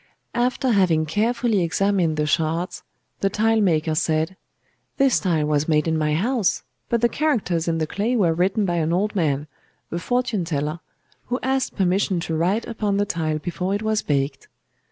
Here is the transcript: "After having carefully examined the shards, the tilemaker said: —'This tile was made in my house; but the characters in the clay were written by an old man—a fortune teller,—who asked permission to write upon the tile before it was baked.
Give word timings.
"After 0.33 0.69
having 0.71 1.05
carefully 1.05 1.61
examined 1.61 2.17
the 2.17 2.25
shards, 2.25 2.81
the 3.19 3.29
tilemaker 3.29 3.93
said: 3.93 4.35
—'This 4.97 5.19
tile 5.19 5.45
was 5.45 5.67
made 5.67 5.87
in 5.87 5.95
my 5.95 6.15
house; 6.15 6.63
but 6.89 7.01
the 7.01 7.07
characters 7.07 7.67
in 7.67 7.77
the 7.77 7.85
clay 7.85 8.15
were 8.15 8.33
written 8.33 8.65
by 8.65 8.77
an 8.77 8.93
old 8.93 9.15
man—a 9.15 9.99
fortune 9.99 10.43
teller,—who 10.43 11.39
asked 11.43 11.75
permission 11.75 12.19
to 12.21 12.35
write 12.35 12.65
upon 12.67 12.97
the 12.97 13.05
tile 13.05 13.37
before 13.37 13.75
it 13.75 13.83
was 13.83 14.01
baked. 14.01 14.47